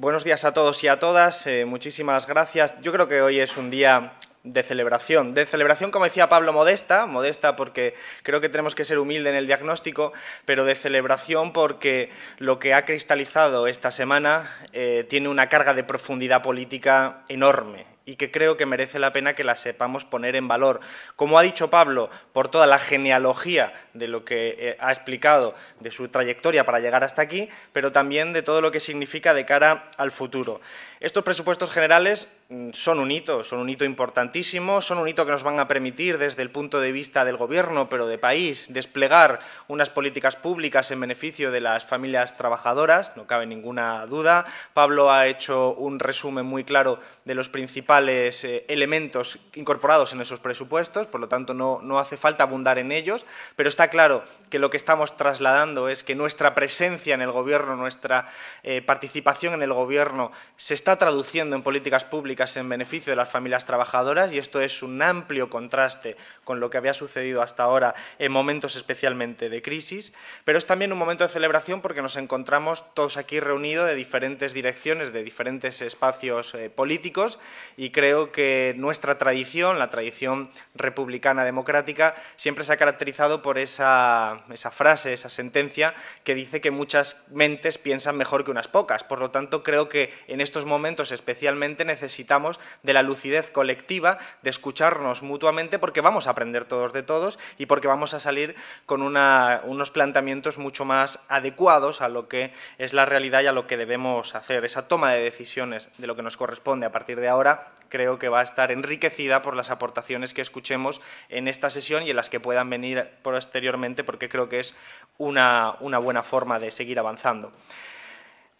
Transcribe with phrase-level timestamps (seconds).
[0.00, 1.46] buenos días a todos y a todas.
[1.46, 2.74] Eh, muchísimas gracias.
[2.80, 5.34] Yo creo que hoy es un día de celebración.
[5.34, 9.36] De celebración, como decía Pablo, modesta, modesta porque creo que tenemos que ser humildes en
[9.36, 10.14] el diagnóstico,
[10.46, 12.08] pero de celebración porque
[12.38, 18.16] lo que ha cristalizado esta semana eh, tiene una carga de profundidad política enorme y
[18.16, 20.80] que creo que merece la pena que la sepamos poner en valor.
[21.14, 25.92] Como ha dicho Pablo, por toda la genealogía de lo que eh, ha explicado de
[25.92, 29.92] su trayectoria para llegar hasta aquí, pero también de todo lo que significa de cara
[29.96, 30.60] al futuro.
[30.98, 35.32] Estos presupuestos generales mm, son un hito, son un hito importantísimo, son un hito que
[35.32, 39.38] nos van a permitir desde el punto de vista del Gobierno, pero de país, desplegar
[39.68, 44.44] unas políticas públicas en beneficio de las familias trabajadoras, no cabe ninguna duda.
[44.74, 50.40] Pablo ha hecho un resumen muy claro de los principales eh, elementos incorporados en esos
[50.40, 53.26] presupuestos, por lo tanto no, no hace falta abundar en ellos,
[53.56, 57.76] pero está claro que lo que estamos trasladando es que nuestra presencia en el Gobierno,
[57.76, 58.26] nuestra
[58.62, 63.28] eh, participación en el Gobierno se está traduciendo en políticas públicas en beneficio de las
[63.28, 67.94] familias trabajadoras y esto es un amplio contraste con lo que había sucedido hasta ahora
[68.18, 70.12] en momentos especialmente de crisis,
[70.44, 74.52] pero es también un momento de celebración porque nos encontramos todos aquí reunidos de diferentes
[74.52, 77.38] direcciones, de diferentes espacios eh, políticos
[77.76, 84.44] y creo que nuestra tradición, la tradición republicana democrática, siempre se ha caracterizado por esa,
[84.52, 89.04] esa frase, esa sentencia que dice que muchas mentes piensan mejor que unas pocas.
[89.04, 94.50] Por lo tanto, creo que en estos momentos especialmente necesitamos de la lucidez colectiva, de
[94.50, 98.54] escucharnos mutuamente, porque vamos a aprender todos de todos y porque vamos a salir
[98.86, 103.66] con unos planteamientos mucho más adecuados a lo que es la realidad y a lo
[103.66, 104.64] que debemos hacer.
[104.64, 108.28] Esa toma de decisiones de lo que nos corresponde a partir de ahora creo que
[108.28, 112.30] va a estar enriquecida por las aportaciones que escuchemos en esta sesión y en las
[112.30, 114.74] que puedan venir posteriormente, porque creo que es
[115.18, 117.52] una, una buena forma de seguir avanzando.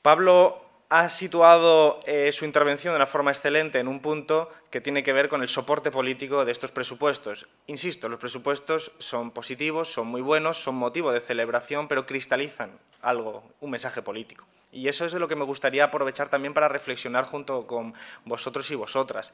[0.02, 5.04] Pablo ha situado eh, su intervención de una forma excelente en un punto que tiene
[5.04, 7.46] que ver con el soporte político de estos presupuestos.
[7.68, 12.72] Insisto, los presupuestos son positivos, son muy buenos, son motivo de celebración, pero cristalizan
[13.02, 14.44] algo, un mensaje político.
[14.72, 17.94] Y eso es de lo que me gustaría aprovechar también para reflexionar junto con
[18.24, 19.32] vosotros y vosotras.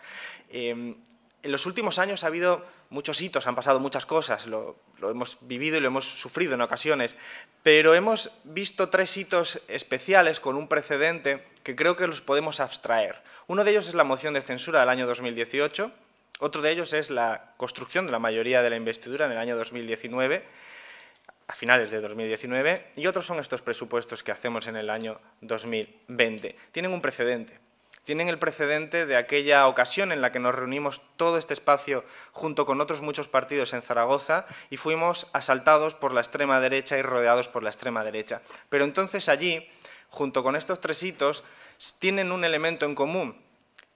[0.48, 0.96] Em,
[1.42, 5.76] en los últimos años ha habido muchos hitos, han pasado muchas cosas, lo, hemos vivido
[5.76, 7.16] y lo hemos sufrido en ocasiones,
[7.62, 13.22] pero hemos visto tres hitos especiales con un precedente que creo que los podemos abstraer.
[13.46, 15.92] Uno de ellos es la moción de censura del año 2018,
[16.40, 19.56] otro de ellos es la construcción de la mayoría de la investidura en el año
[19.56, 20.44] 2019,
[21.48, 26.56] a finales de 2019, y otros son estos presupuestos que hacemos en el año 2020.
[26.72, 27.60] Tienen un precedente
[28.06, 32.64] tienen el precedente de aquella ocasión en la que nos reunimos todo este espacio junto
[32.64, 37.48] con otros muchos partidos en Zaragoza y fuimos asaltados por la extrema derecha y rodeados
[37.48, 38.42] por la extrema derecha.
[38.68, 39.68] Pero entonces allí,
[40.08, 41.42] junto con estos tres hitos,
[41.98, 43.36] tienen un elemento en común,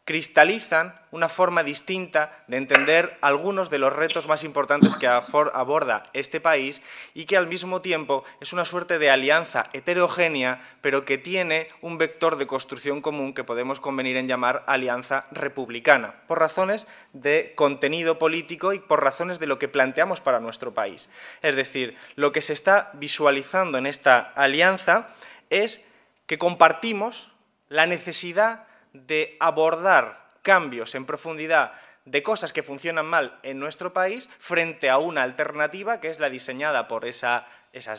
[0.04, 6.40] cristalizan una forma distinta de entender algunos de los retos más importantes que aborda este
[6.40, 6.82] país
[7.14, 11.98] y que al mismo tiempo es una suerte de alianza heterogénea, pero que tiene un
[11.98, 18.18] vector de construcción común que podemos convenir en llamar alianza republicana, por razones de contenido
[18.18, 21.08] político y por razones de lo que planteamos para nuestro país.
[21.42, 25.08] Es decir, lo que se está visualizando en esta alianza
[25.50, 25.86] es
[26.26, 27.30] que compartimos
[27.68, 31.72] la necesidad de abordar cambios en profundidad
[32.04, 36.30] de cosas que funcionan mal en nuestro país frente a una alternativa que es la
[36.30, 37.44] diseñada por esas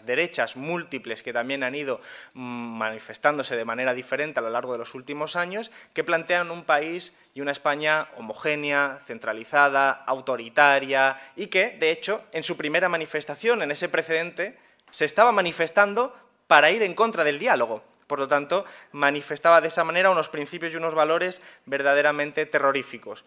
[0.05, 2.01] derechas múltiples que también han ido
[2.33, 6.63] mm, manifestándose de manera diferente a lo largo de los últimos años, que plantean un
[6.63, 13.61] país y una España homogénea, centralizada, autoritaria y que, de hecho, en su primera manifestación,
[13.61, 14.57] en ese precedente,
[14.89, 16.15] se estaba manifestando
[16.47, 17.90] para ir en contra del diálogo.
[18.11, 23.23] Por lo tanto, manifestaba de esa manera unos principios y unos valores verdaderamente terroríficos,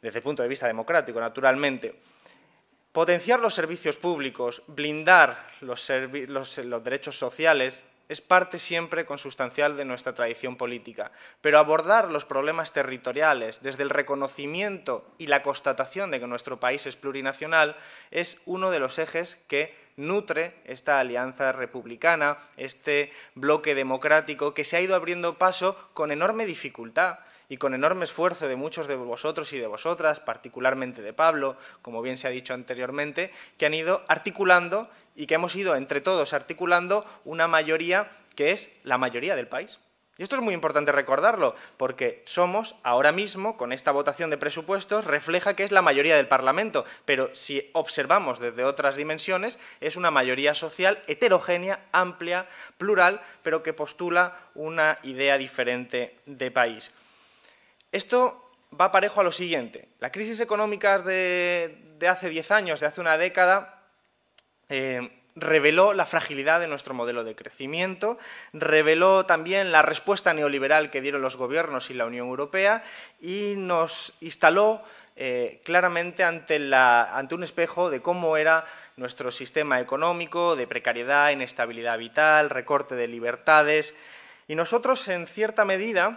[0.00, 2.00] desde el punto de vista democrático, naturalmente.
[2.92, 10.56] Potenciar los servicios públicos, blindar los, derechos sociales, es parte siempre consustancial de nuestra tradición
[10.56, 11.12] política,
[11.42, 16.86] pero abordar los problemas territoriales desde el reconocimiento y la constatación de que nuestro país
[16.86, 17.76] es plurinacional
[18.10, 24.76] es uno de los ejes que nutre esta alianza republicana, este bloque democrático que se
[24.76, 27.18] ha ido abriendo paso con enorme dificultad
[27.48, 32.00] y con enorme esfuerzo de muchos de vosotros y de vosotras, particularmente de Pablo, como
[32.00, 36.32] bien se ha dicho anteriormente, que han ido articulando y que hemos ido entre todos
[36.32, 39.78] articulando una mayoría que es la mayoría del país.
[40.18, 45.06] Y esto es muy importante recordarlo, porque somos, ahora mismo, con esta votación de presupuestos,
[45.06, 50.10] refleja que es la mayoría del Parlamento, pero si observamos desde otras dimensiones, es una
[50.10, 56.92] mayoría social heterogénea, amplia, plural, pero que postula una idea diferente de país.
[57.90, 59.88] Esto va parejo a lo siguiente.
[59.98, 63.82] La crisis económica de, hace 10 años, de hace una década,
[64.68, 68.18] eh, reveló la fragilidad de nuestro modelo de crecimiento,
[68.52, 72.84] reveló también la respuesta neoliberal que dieron los gobiernos y la Unión Europea
[73.20, 74.82] y nos instaló
[75.16, 78.64] eh, claramente ante, ante un espejo de cómo era
[78.96, 83.96] nuestro sistema económico, de precariedad, inestabilidad vital, recorte de libertades.
[84.48, 86.16] Y nosotros, en cierta medida,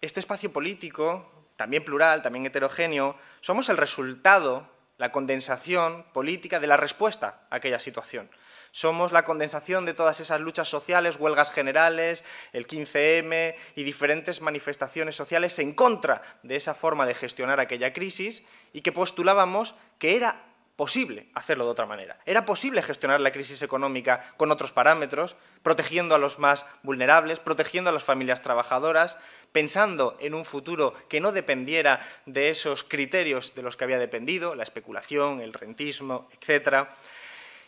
[0.00, 6.76] este espacio político, también plural, también heterogéneo, somos el resultado, la condensación política de la
[6.76, 8.28] respuesta a aquella situación.
[8.76, 15.16] Somos la condensación de todas esas luchas sociales, huelgas generales, el 15M y diferentes manifestaciones
[15.16, 18.44] sociales en contra de esa forma de gestionar aquella crisis
[18.74, 20.44] y que postulábamos que era
[20.76, 22.18] posible hacerlo de otra manera.
[22.26, 27.88] Era posible gestionar la crisis económica con otros parámetros, protegiendo a los más vulnerables, protegiendo
[27.88, 29.16] a las familias trabajadoras,
[29.52, 34.54] pensando en un futuro que no dependiera de esos criterios de los que había dependido,
[34.54, 36.90] la especulación, el rentismo, etcétera.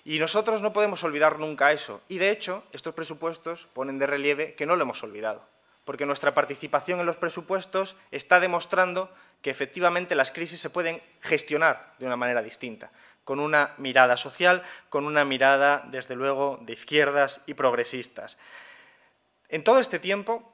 [0.08, 2.00] Y nosotros no podemos olvidar nunca eso.
[2.08, 5.44] Y de hecho, estos presupuestos ponen de relieve que no lo hemos olvidado,
[5.84, 9.12] porque nuestra participación en los presupuestos está demostrando
[9.42, 12.90] que efectivamente las crisis se pueden gestionar de una manera distinta,
[13.22, 18.38] con una mirada social, con una mirada, desde luego, de izquierdas y progresistas.
[19.50, 20.50] En todo este tiempo,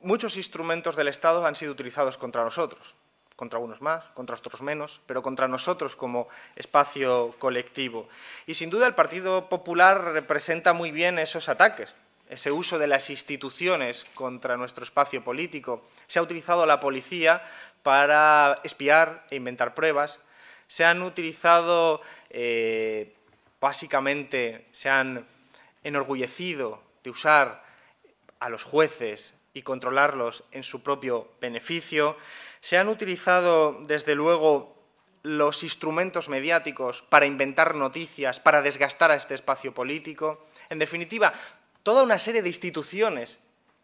[0.00, 2.94] muchos instrumentos del Estado han sido utilizados contra nosotros
[3.36, 8.08] contra unos más, contra otros menos, pero contra nosotros como espacio colectivo.
[8.46, 11.96] Y sin duda el Partido Popular representa muy bien esos ataques,
[12.28, 15.82] ese uso de las instituciones contra nuestro espacio político.
[16.06, 17.42] Se ha utilizado la policía
[17.82, 20.20] para espiar e inventar pruebas,
[20.68, 22.00] se han utilizado,
[22.30, 23.14] eh,
[23.60, 25.26] básicamente, se han
[25.82, 27.62] enorgullecido de usar
[28.40, 32.16] a los jueces y controlarlos en su propio beneficio,
[32.60, 34.74] se han utilizado, desde luego,
[35.22, 40.46] los instrumentos mediáticos para inventar noticias, para desgastar a este espacio político.
[40.68, 41.32] En definitiva,
[41.82, 43.38] toda una serie de instituciones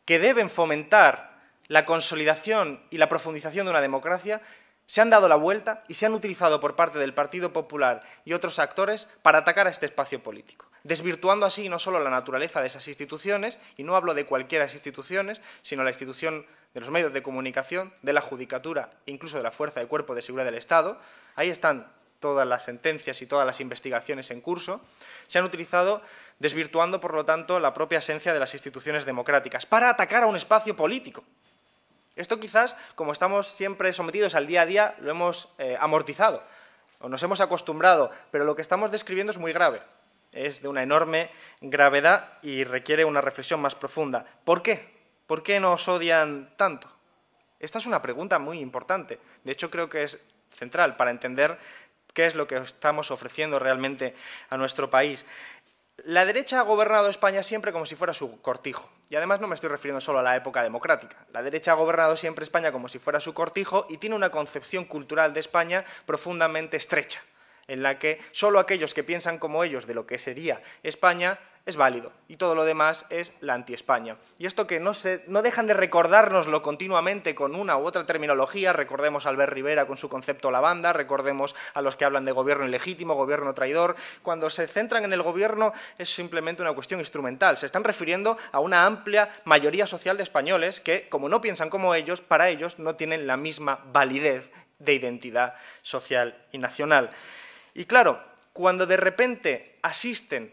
[0.05, 4.43] que deben fomentar la consolidación y la profundización de una democracia
[4.87, 8.33] se han dado la vuelta y se han utilizado por parte del Partido Popular y
[8.33, 12.67] otros actores para atacar a este espacio político, desvirtuando así no solo la naturaleza de
[12.67, 16.91] esas instituciones, y no hablo de cualquiera de las instituciones, sino la institución de los
[16.91, 20.55] medios de comunicación, de la judicatura incluso de la Fuerza de Cuerpo de Seguridad del
[20.55, 21.01] Estado.
[21.35, 24.81] Ahí están todas las sentencias y todas las investigaciones en curso,
[25.27, 26.03] se han utilizado
[26.39, 30.37] desvirtuando, por lo tanto, la propia esencia de las instituciones democráticas, para atacar a un
[30.37, 31.25] espacio político,
[32.17, 36.43] esto quizás, como estamos siempre sometidos al día a día, lo hemos eh, amortizado
[37.01, 39.81] o nos hemos acostumbrado, pero lo que estamos describiendo es muy grave.
[40.33, 41.31] Es de una enorme
[41.61, 44.25] gravedad y requiere una reflexión más profunda.
[44.45, 44.89] ¿Por qué?
[45.27, 46.91] ¿Por qué nos odian tanto?
[47.59, 49.19] Esta es una pregunta muy importante.
[49.45, 51.59] De hecho, creo que es central para entender
[52.15, 54.15] qué es lo que estamos ofreciendo realmente
[54.49, 55.27] a nuestro país.
[56.05, 58.89] La derecha ha gobernado España siempre como si fuera su cortijo.
[59.11, 61.17] Y además no me estoy refiriendo solo a la época democrática.
[61.33, 64.85] La derecha ha gobernado siempre España como si fuera su cortijo y tiene una concepción
[64.85, 67.21] cultural de España profundamente estrecha,
[67.71, 71.77] en la que solo aquellos que piensan como ellos de lo que sería España es
[71.77, 74.17] válido y todo lo demás es la anti-España.
[74.39, 78.73] Y esto que no, se, no dejan de recordárnoslo continuamente con una u otra terminología,
[78.73, 82.33] recordemos a Albert Rivera con su concepto la banda, recordemos a los que hablan de
[82.33, 87.57] gobierno ilegítimo, gobierno traidor, cuando se centran en el gobierno es simplemente una cuestión instrumental,
[87.57, 91.95] se están refiriendo a una amplia mayoría social de españoles que, como no piensan como
[91.95, 97.11] ellos, para ellos no tienen la misma validez de identidad social y nacional.
[97.75, 98.23] Y claro,
[98.53, 100.53] cuando de repente asisten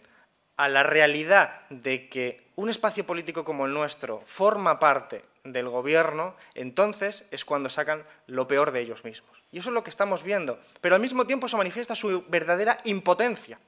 [0.56, 6.36] a la realidad de que un espacio político como el nuestro forma parte del gobierno,
[6.56, 9.32] entonces es cuando sacan lo peor de ellos mismos.
[9.52, 10.60] Y eso es lo que estamos viendo.
[10.82, 13.60] Pero al mismo tiempo se manifiesta su verdadera impotencia,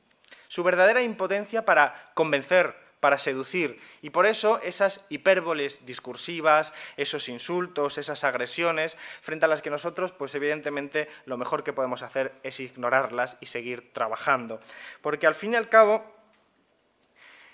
[0.47, 3.79] su verdadera impotencia para convencer, para seducir.
[4.01, 10.13] Y por eso esas hipérboles discursivas, esos insultos, esas agresiones, frente a las que nosotros,
[10.13, 14.59] pues evidentemente, lo mejor que podemos hacer es ignorarlas y seguir trabajando.
[15.01, 16.03] Porque al fin y al cabo,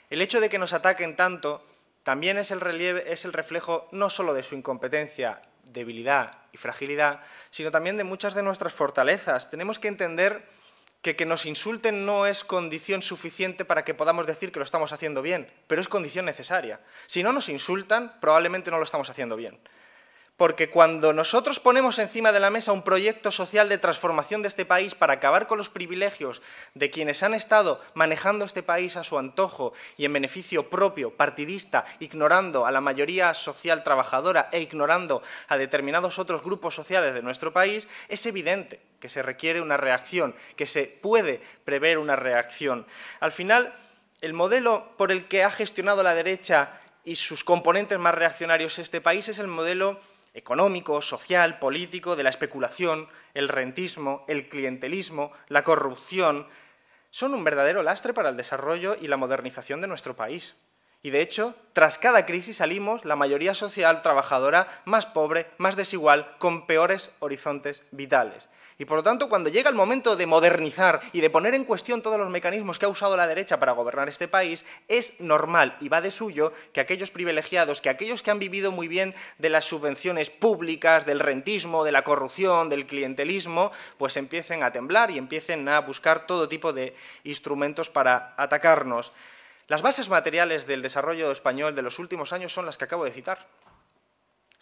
[0.09, 1.65] el hecho de que nos ataquen tanto
[2.03, 7.21] también es el, relieve, es el reflejo no solo de su incompetencia, debilidad y fragilidad,
[7.49, 9.49] sino también de muchas de nuestras fortalezas.
[9.49, 10.47] Tenemos que entender
[11.13, 15.21] que nos insulten no es condición suficiente para que podamos decir que lo estamos haciendo
[15.21, 16.79] bien, pero es condición necesaria.
[17.05, 19.59] Si no nos insultan, probablemente no lo estamos haciendo bien.
[20.37, 24.65] Porque cuando nosotros ponemos encima de la mesa un proyecto social de transformación de este
[24.65, 26.41] país para acabar con los privilegios
[26.73, 31.85] de quienes han estado manejando este país a su antojo y en beneficio propio, partidista,
[31.99, 37.53] ignorando a la mayoría social trabajadora e ignorando a determinados otros grupos sociales de nuestro
[37.53, 42.85] país, es evidente que se requiere una reacción, que se puede prever una reacción.
[43.21, 43.73] Al final,
[44.19, 48.99] el modelo por el que ha gestionado la derecha y sus componentes más reaccionarios este
[48.99, 49.99] país es el modelo
[50.35, 56.47] económico, social, político, de la especulación, el rentismo, el clientelismo, la corrupción,
[57.09, 60.55] son un verdadero lastre para el desarrollo y la modernización de nuestro país.
[61.05, 66.35] Y de hecho, tras cada crisis salimos la mayoría social trabajadora más pobre, más desigual,
[66.39, 68.49] con peores horizontes vitales.
[68.79, 72.01] Y por lo tanto, cuando llega el momento de modernizar y de poner en cuestión
[72.01, 75.89] todos los mecanismos que ha usado la derecha para gobernar este país, es normal y
[75.89, 79.65] va de suyo que aquellos privilegiados, que aquellos que han vivido muy bien de las
[79.65, 85.69] subvenciones públicas, del rentismo, de la corrupción, del clientelismo, pues empiecen a temblar y empiecen
[85.69, 89.13] a buscar todo tipo de instrumentos para atacarnos.
[89.67, 93.11] Las bases materiales del desarrollo español de los últimos años son las que acabo de
[93.11, 93.47] citar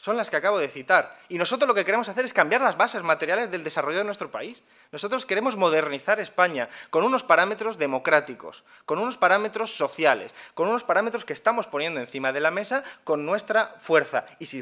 [0.03, 1.17] son las que acabo de citar.
[1.29, 4.29] Y nosotros lo que queremos hacer es cambiar las bases materiales del desarrollo de nuestro
[4.29, 4.62] país.
[4.91, 11.24] Nosotros queremos modernizar España con unos parámetros democráticos, con unos parámetros sociales, con unos parámetros
[11.24, 14.25] que estamos poniendo encima de la mesa con nuestra fuerza.
[14.39, 14.62] Y si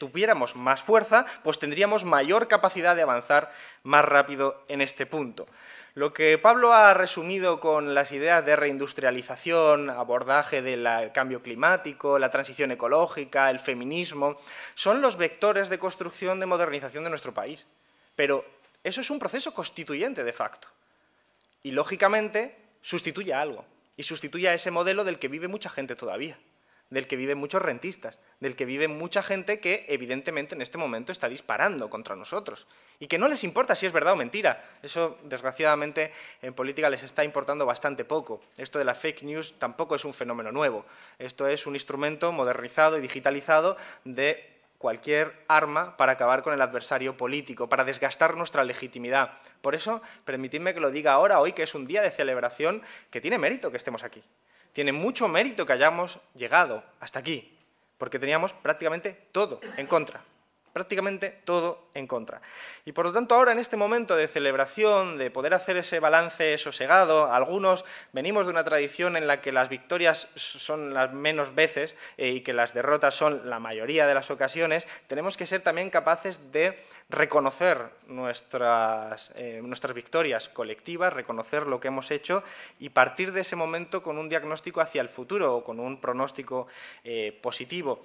[0.00, 3.52] tuviéramos más fuerza, pues tendríamos mayor capacidad de avanzar
[3.84, 5.46] más rápido en este punto.
[5.94, 12.30] Lo que Pablo ha resumido con las ideas de reindustrialización, abordaje del cambio climático, la
[12.30, 14.38] transición ecológica, el feminismo,
[14.74, 17.66] son los vectores de construcción de modernización de nuestro país.
[18.16, 18.44] Pero
[18.82, 20.68] eso es un proceso constituyente de facto.
[21.62, 23.66] Y lógicamente sustituye a algo.
[23.94, 26.38] Y sustituye a ese modelo del que vive mucha gente todavía
[26.92, 31.10] del que viven muchos rentistas, del que vive mucha gente que evidentemente en este momento
[31.10, 32.66] está disparando contra nosotros
[32.98, 34.62] y que no les importa si es verdad o mentira.
[34.82, 38.42] Eso, desgraciadamente, en política les está importando bastante poco.
[38.58, 40.84] Esto de la fake news tampoco es un fenómeno nuevo.
[41.18, 47.16] Esto es un instrumento modernizado y digitalizado de cualquier arma para acabar con el adversario
[47.16, 49.32] político, para desgastar nuestra legitimidad.
[49.62, 53.22] Por eso, permitidme que lo diga ahora, hoy, que es un día de celebración que
[53.22, 54.22] tiene mérito que estemos aquí
[54.72, 57.58] tiene mucho mérito que hayamos llegado hasta aquí,
[57.98, 60.22] porque teníamos prácticamente todo en contra
[60.72, 62.40] prácticamente todo en contra.
[62.84, 66.56] Y por lo tanto ahora en este momento de celebración, de poder hacer ese balance
[66.58, 71.94] sosegado, algunos venimos de una tradición en la que las victorias son las menos veces
[72.16, 75.90] eh, y que las derrotas son la mayoría de las ocasiones, tenemos que ser también
[75.90, 82.42] capaces de reconocer nuestras, eh, nuestras victorias colectivas, reconocer lo que hemos hecho
[82.80, 86.66] y partir de ese momento con un diagnóstico hacia el futuro o con un pronóstico
[87.04, 88.02] eh, positivo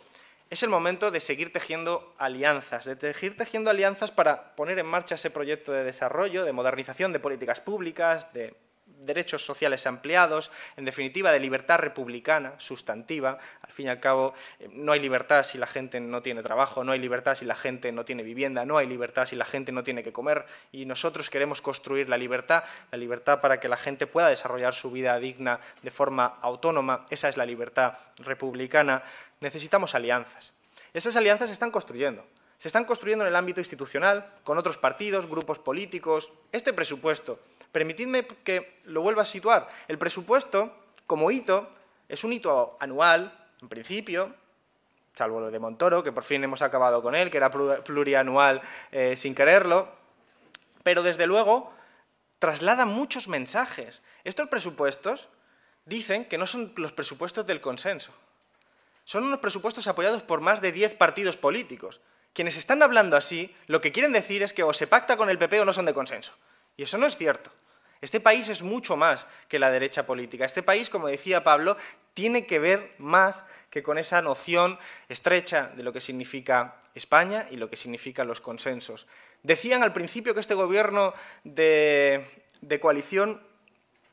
[0.50, 5.16] es el momento de seguir tejiendo alianzas, de seguir tejiendo alianzas para poner en marcha
[5.16, 8.56] ese proyecto de desarrollo, de modernización de políticas públicas, de
[9.00, 13.38] derechos sociales ampliados, en definitiva de libertad republicana, sustantiva.
[13.62, 16.84] Al fin y al cabo, eh, no hay libertad si la gente no tiene trabajo,
[16.84, 19.72] no hay libertad si la gente no tiene vivienda, no hay libertad si la gente
[19.72, 23.77] no tiene que comer y nosotros queremos construir la libertad, la libertad para que la
[23.77, 29.04] gente pueda desarrollar su vida digna de forma autónoma, esa es la libertad republicana.
[29.39, 30.54] Necesitamos alianzas.
[30.94, 32.25] Esas alianzas se están construyendo.
[32.58, 36.34] Se están construyendo en el ámbito institucional, con otros partidos, grupos políticos.
[36.51, 37.39] Este presupuesto
[37.77, 39.67] Permitidme que lo vuelva a situar.
[39.88, 40.74] El presupuesto,
[41.05, 41.69] como hito,
[42.10, 43.31] es un hito anual,
[43.62, 44.34] en principio,
[45.13, 49.15] salvo lo de Montoro, que por fin hemos acabado con él, que era plurianual eh,
[49.15, 49.89] sin quererlo,
[50.81, 51.72] pero desde luego
[52.39, 54.01] traslada muchos mensajes.
[54.24, 55.27] Estos presupuestos
[55.86, 58.12] dicen que no son los presupuestos del consenso.
[59.05, 62.01] Son unos presupuestos apoyados por más de 10 partidos políticos.
[62.34, 65.38] Quienes están hablando así, lo que quieren decir es que o se pacta con el
[65.38, 66.34] PP o no son de consenso.
[66.75, 67.51] Y eso no es cierto.
[68.01, 70.46] Este país es mucho más que la derecha política.
[70.46, 71.77] Este país, como decía Pablo,
[72.13, 77.58] tiene que ver más que con esa noción estrecha de lo que significa España y
[77.58, 79.08] lo que significan los consensos.
[79.44, 81.13] Decían al principio que este gobierno
[81.44, 82.25] de,
[82.82, 83.42] coalición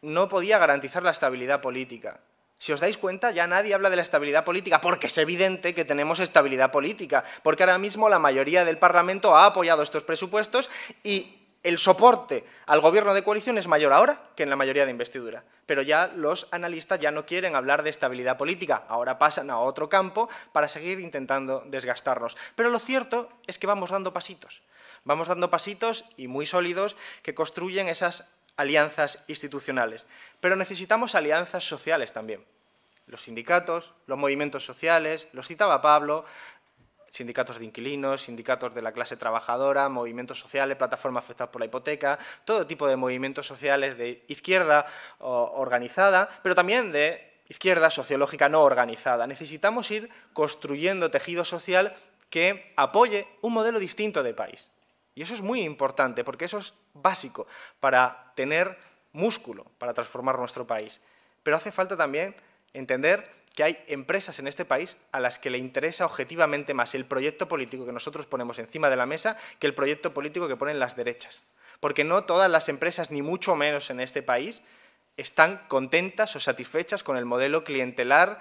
[0.03, 2.21] no podía garantizar la estabilidad política.
[2.59, 5.85] Si os dais cuenta, ya nadie habla de la estabilidad política, porque es evidente que
[5.85, 10.71] tenemos estabilidad política, porque ahora mismo la mayoría del Parlamento ha apoyado estos presupuestos
[11.03, 14.91] y el soporte al gobierno de coalición es mayor ahora que en la mayoría de
[14.91, 15.45] investidura.
[15.67, 19.89] Pero ya los analistas ya no quieren hablar de estabilidad política, ahora pasan a otro
[19.89, 22.37] campo para seguir intentando desgastarnos.
[22.55, 24.63] Pero lo cierto es que vamos dando pasitos,
[25.05, 30.07] vamos dando pasitos y muy sólidos que construyen esas alianzas institucionales,
[30.41, 32.45] pero necesitamos alianzas sociales también.
[33.07, 36.25] Los sindicatos, los movimientos sociales, los citaba Pablo,
[37.15, 42.19] sindicatos de inquilinos, sindicatos de la clase trabajadora, movimientos sociales, plataformas afectadas por la hipoteca,
[42.45, 44.85] todo tipo de movimientos sociales de izquierda
[45.21, 49.29] organizada, pero también de izquierda sociológica no organizada.
[49.29, 51.95] Necesitamos ir construyendo tejido social
[52.31, 54.69] que apoye un modelo distinto de país.
[55.15, 57.47] Y eso es muy importante, porque eso es básico
[57.79, 58.77] para tener
[59.13, 61.01] músculo, para transformar nuestro país.
[61.45, 62.35] Pero hace falta también
[62.73, 67.05] entender que hay empresas en este país a las que le interesa objetivamente más el
[67.05, 70.81] proyecto político que nosotros ponemos encima de la mesa que el proyecto político que ponen
[70.81, 71.43] las derechas.
[71.79, 74.63] Porque no todas las empresas, ni mucho menos en este país,
[75.17, 78.41] están contentas o satisfechas con el modelo clientelar,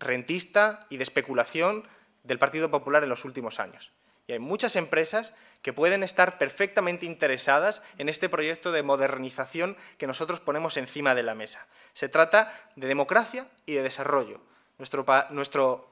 [0.00, 1.86] rentista y de especulación
[2.24, 3.92] del Partido Popular en los últimos años.
[4.30, 10.06] Y hay muchas empresas que pueden estar perfectamente interesadas en este proyecto de modernización que
[10.06, 11.66] nosotros ponemos encima de la mesa.
[11.94, 14.40] Se trata de democracia y de desarrollo.
[14.78, 15.90] Nuestro, nuestro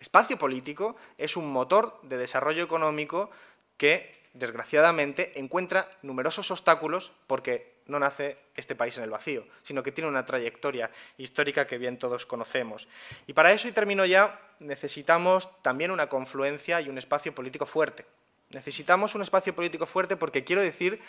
[0.00, 3.30] espacio político es un motor de desarrollo económico
[3.76, 9.92] que, desgraciadamente, encuentra numerosos obstáculos porque no nace este país en el vacío, sino que
[9.92, 12.88] tiene una trayectoria histórica que bien todos conocemos.
[13.26, 18.04] Y para eso, y termino ya, necesitamos también una confluencia y un espacio político fuerte.
[18.50, 21.00] Necesitamos un espacio político fuerte porque quiero decir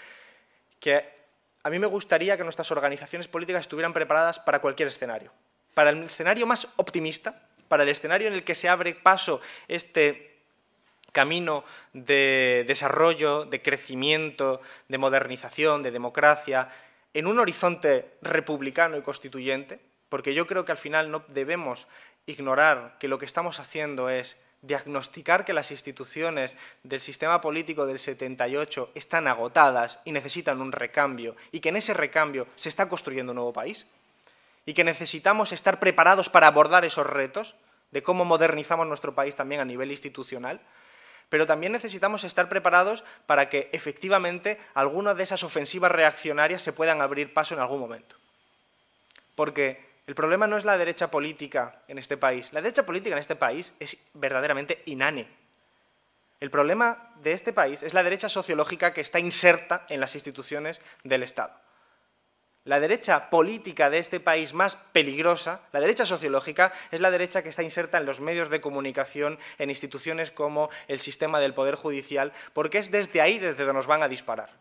[0.79, 1.17] que
[1.63, 5.31] a mí me gustaría que nuestras organizaciones políticas estuvieran preparadas para cualquier escenario.
[5.73, 10.36] Para el escenario más optimista, para el escenario en el que se abre paso este
[11.11, 16.69] camino de desarrollo, de crecimiento, de modernización, de democracia,
[17.13, 21.87] en un horizonte republicano y constituyente, porque yo creo que al final no debemos
[22.25, 27.99] ignorar que lo que estamos haciendo es diagnosticar que las instituciones del sistema político del
[27.99, 33.31] 78 están agotadas y necesitan un recambio, y que en ese recambio se está construyendo
[33.31, 33.87] un nuevo país,
[34.65, 37.55] y que necesitamos estar preparados para abordar esos retos
[37.91, 40.59] de cómo modernizamos nuestro país también a nivel institucional,
[41.29, 47.01] pero también necesitamos estar preparados para que efectivamente algunas de esas ofensivas reaccionarias se puedan
[47.01, 48.15] abrir paso en algún momento.
[49.35, 52.53] Porque el problema no es la derecha política en este país.
[52.53, 55.27] La derecha política en este país es verdaderamente inane.
[56.39, 60.81] El problema de este país es la derecha sociológica que está inserta en las instituciones
[61.03, 61.66] del Estado
[62.67, 67.49] la derecha política de este país más peligrosa, la derecha sociológica, es la derecha que
[67.49, 72.33] está inserta en los medios de comunicación, en instituciones como el sistema del Poder Judicial,
[72.53, 74.51] porque es desde ahí desde donde nos van a disparar.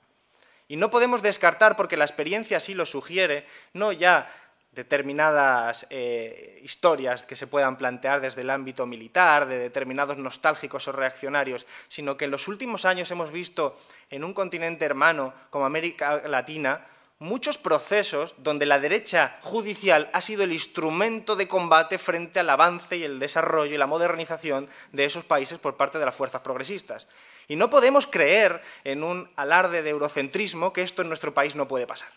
[0.69, 4.33] Y no podemos descartar, porque la experiencia así lo sugiere, no ya
[4.71, 10.93] determinadas eh, historias que se puedan plantear desde el ámbito militar, de determinados nostálgicos o
[10.93, 13.77] reaccionarios, sino que en los últimos años hemos visto
[14.11, 16.87] en un continente hermano como América Latina
[17.19, 22.97] muchos procesos donde la derecha judicial ha sido el instrumento de combate frente al avance
[22.97, 27.09] y el desarrollo y la modernización de esos países por parte de las fuerzas progresistas.
[27.49, 31.67] Y no podemos creer en un alarde de eurocentrismo que esto en nuestro país no
[31.67, 32.11] puede pasar.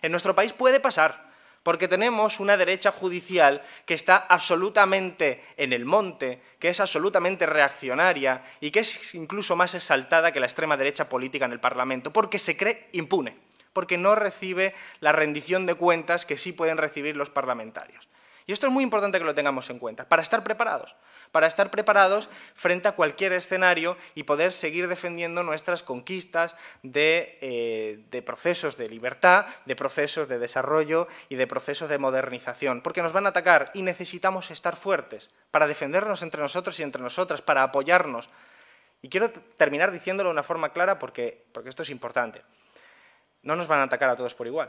[0.00, 1.28] En nuestro país puede pasar,
[1.62, 8.42] porque tenemos una derecha judicial que está absolutamente en el monte, que es absolutamente reaccionaria
[8.60, 12.38] y que es incluso más exaltada que la extrema derecha política en el Parlamento, porque
[12.38, 13.47] se cree impune
[13.78, 18.08] porque no recibe la rendición de cuentas que sí pueden recibir los parlamentarios.
[18.44, 20.96] Y esto es muy importante que lo tengamos en cuenta, para estar preparados,
[21.30, 28.00] para estar preparados frente a cualquier escenario y poder seguir defendiendo nuestras conquistas de, eh,
[28.10, 33.12] de, procesos de libertad, de procesos de desarrollo y de procesos de modernización, porque nos
[33.12, 37.62] van a atacar y necesitamos estar fuertes para defendernos entre nosotros y entre nosotras, para
[37.62, 38.28] apoyarnos.
[39.02, 42.42] Y quiero terminar diciéndolo de una forma clara porque, porque esto es importante
[43.48, 44.68] no nos van a atacar a todos por igual.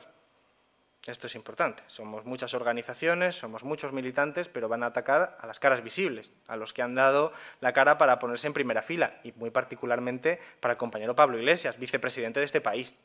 [1.05, 1.83] Esto es importante.
[1.87, 6.55] Somos muchas organizaciones, somos muchos militantes, pero van a atacar a las caras visibles, a
[6.55, 10.71] los que han dado la cara para ponerse en primera fila, y muy particularmente para
[10.71, 12.95] el compañero Pablo Iglesias, vicepresidente de este país.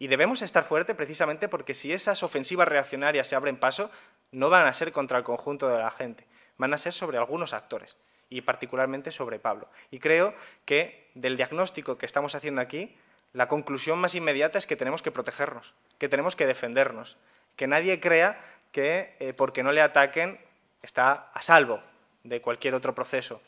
[0.00, 3.88] Y debemos estar fuertes precisamente porque si esas ofensivas reaccionarias se abren paso,
[4.32, 6.26] no van a ser contra el conjunto de la gente,
[6.58, 7.96] van a ser sobre algunos actores,
[8.30, 9.68] y particularmente sobre Pablo.
[9.92, 12.96] Y creo que del diagnóstico que estamos haciendo aquí,
[13.32, 17.16] la conclusión más inmediata es que tenemos que protegernos, que tenemos que defendernos,
[17.56, 18.40] que nadie crea
[18.72, 20.40] que eh, porque no le ataquen
[20.82, 21.82] está a salvo
[22.24, 23.40] de cualquier otro proceso.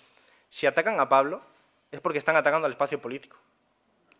[0.48, 1.42] Si atacan a Pablo
[1.90, 3.36] es porque están atacando al espacio político.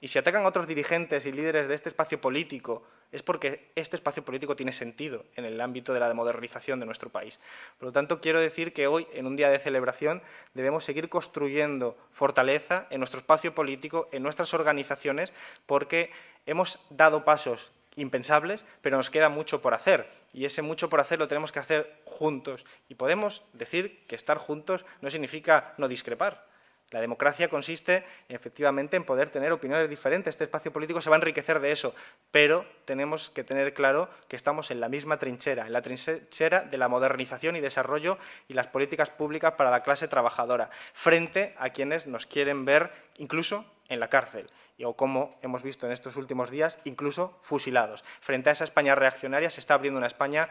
[0.01, 3.96] Y si atacan a otros dirigentes y líderes de este espacio político, es porque este
[3.96, 7.38] espacio político tiene sentido en el ámbito de la modernización de nuestro país.
[7.79, 10.22] Por lo tanto, quiero decir que hoy, en un día de celebración,
[10.55, 15.35] debemos seguir construyendo fortaleza en nuestro espacio político, en nuestras organizaciones,
[15.66, 16.11] porque
[16.46, 21.18] hemos dado pasos impensables, pero nos queda mucho por hacer y ese mucho por hacer
[21.18, 22.64] lo tenemos que hacer juntos.
[22.88, 26.52] Y podemos decir que estar juntos no significa no discrepar.
[26.92, 30.35] La democracia consiste efectivamente en poder tener opiniones diferentes.
[30.35, 31.94] Este espacio político se va a enriquecer de eso,
[32.31, 36.78] pero tenemos que tener claro que estamos en la misma trinchera, en la trinchera de
[36.78, 42.07] la modernización y desarrollo y las políticas públicas para la clase trabajadora, frente a quienes
[42.07, 44.50] nos quieren ver incluso en la cárcel,
[44.85, 48.05] o como hemos visto en estos últimos días, incluso fusilados.
[48.20, 50.48] Frente a esa España reaccionaria se está abriendo una España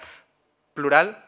[0.74, 1.26] plural,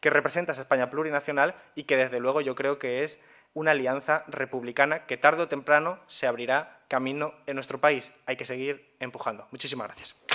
[0.00, 3.18] que representa esa España plurinacional y que desde luego yo creo que es
[3.58, 8.12] una alianza republicana que tarde o temprano se abrirá camino en nuestro país.
[8.24, 9.48] Hay que seguir empujando.
[9.50, 10.27] Muchísimas gracias.